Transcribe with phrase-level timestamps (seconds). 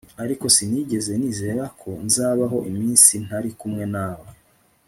[0.23, 4.27] ariko sinigeze nizera ko nzabaho iminsi ntari kumwe nawe